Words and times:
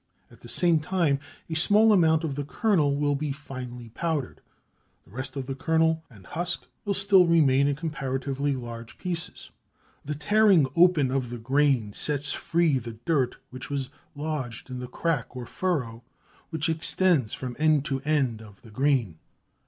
At 0.31 0.41
the 0.41 0.49
same 0.49 0.79
time 0.79 1.19
a 1.47 1.53
small 1.55 1.93
amount 1.93 2.23
of 2.23 2.33
the 2.33 2.43
kernel 2.43 2.95
will 2.95 3.13
be 3.13 3.31
finely 3.31 3.89
powdered. 3.89 4.41
The 5.05 5.11
rest 5.11 5.35
of 5.35 5.45
the 5.45 5.53
kernel 5.53 6.03
and 6.09 6.25
husk 6.25 6.65
will 6.85 6.95
still 6.95 7.27
remain 7.27 7.67
in 7.67 7.75
comparatively 7.75 8.55
large 8.55 8.97
pieces. 8.97 9.51
The 10.03 10.15
tearing 10.15 10.65
open 10.75 11.11
of 11.11 11.29
the 11.29 11.37
grain 11.37 11.93
sets 11.93 12.33
free 12.33 12.79
the 12.79 12.93
dirt 13.05 13.37
which 13.51 13.69
was 13.69 13.91
lodged 14.15 14.71
in 14.71 14.79
the 14.79 14.87
crack 14.87 15.35
or 15.35 15.45
furrow 15.45 16.03
which 16.49 16.67
extends 16.67 17.33
from 17.33 17.55
end 17.59 17.85
to 17.85 18.01
end 18.01 18.41
of 18.41 18.59
the 18.63 18.71
grain. 18.71 19.19